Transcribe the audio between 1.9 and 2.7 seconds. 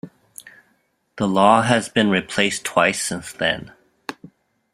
replaced